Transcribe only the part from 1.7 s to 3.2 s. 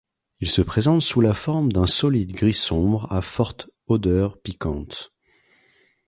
d'un solide gris sombre